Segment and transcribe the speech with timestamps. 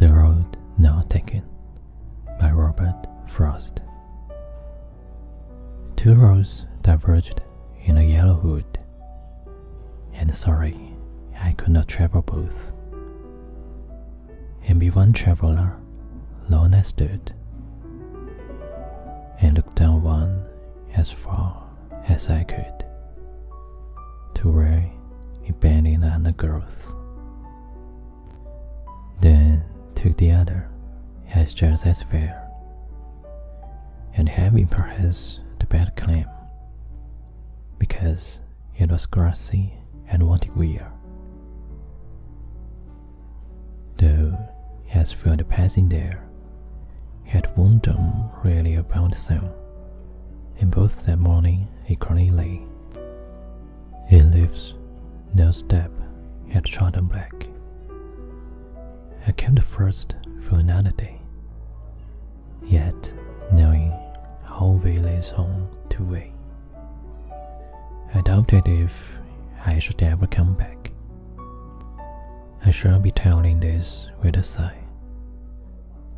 [0.00, 1.42] The Road Not Taken
[2.40, 3.82] by Robert Frost.
[5.94, 7.42] Two roads diverged
[7.84, 8.78] in a yellow wood,
[10.14, 10.96] and sorry
[11.38, 12.72] I could not travel both.
[14.66, 15.76] And be one traveler,
[16.48, 17.34] alone I stood,
[19.42, 20.46] and looked down one
[20.94, 21.62] as far
[22.08, 22.86] as I could,
[24.36, 24.90] to where
[25.44, 26.94] it bending undergrowth.
[30.20, 30.68] The other
[31.32, 32.46] as just as fair,
[34.12, 36.26] and having perhaps the better claim,
[37.78, 38.40] because
[38.76, 39.72] it was grassy
[40.08, 40.92] and wanted weir.
[43.96, 44.36] Though
[44.92, 46.22] as for the passing there,
[47.24, 49.48] had warned them really about the same,
[50.58, 52.60] and both that morning equally lay.
[54.10, 54.74] It lives
[55.32, 55.90] no step
[56.50, 57.48] had trodden black.
[59.26, 61.20] I came the first for another day,
[62.64, 63.12] yet
[63.52, 63.92] knowing
[64.44, 66.32] how way lays on to way.
[68.14, 69.18] I doubted if
[69.64, 70.92] I should ever come back.
[72.64, 74.78] I shall be telling this with a sigh,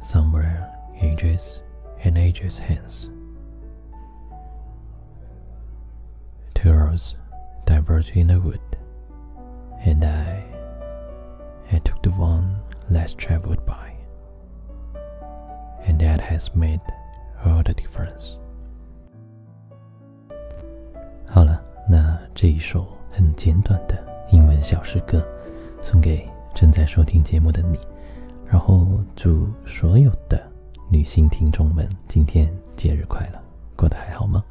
[0.00, 1.62] somewhere ages
[2.04, 3.08] and ages hence.
[6.54, 7.14] Two roads
[7.66, 8.60] diverge in the wood,
[9.84, 10.44] and I,
[11.72, 12.49] I took the one
[12.90, 13.94] less traveled by,
[15.86, 16.80] and that has made
[17.44, 18.36] all the difference.
[21.26, 23.96] 好了，那这一首很简短的
[24.32, 25.24] 英文小诗歌，
[25.80, 27.78] 送给正在收听节目的你，
[28.46, 30.42] 然后祝所有的
[30.90, 33.40] 女性听众们今天节日快乐，
[33.76, 34.44] 过得还好吗？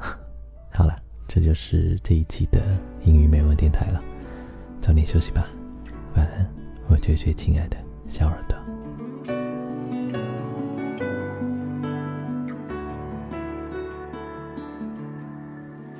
[0.72, 0.96] 好了，
[1.28, 2.62] 这就是这一期的
[3.04, 4.02] 英语美文电台了，
[4.80, 5.46] 早点休息吧，
[6.16, 6.50] 晚安，
[6.89, 7.77] 我最最亲爱的
[8.07, 8.55] 小耳朵。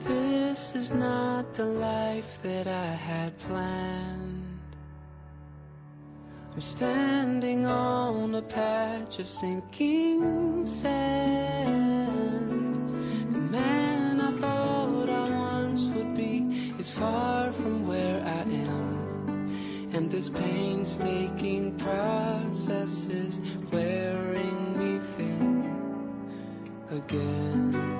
[0.03, 4.55] This is not the life that I had planned.
[6.53, 11.75] I'm standing on a patch of sinking sand.
[13.33, 17.48] The man I thought I once would be is far
[20.00, 23.38] and this painstaking process is
[23.70, 26.16] wearing me thin
[26.90, 27.99] again.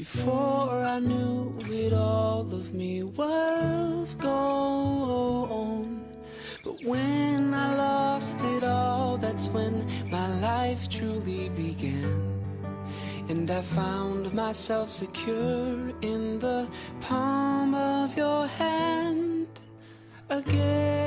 [0.00, 6.02] Before I knew it, all of me was gone.
[6.64, 12.18] But when I lost it all, that's when my life truly began.
[13.28, 16.66] And I found myself secure in the
[17.02, 19.48] palm of your hand
[20.30, 20.99] again.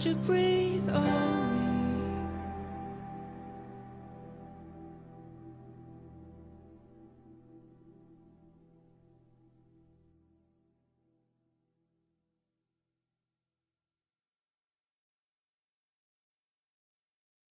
[0.00, 1.39] Won't you breathe on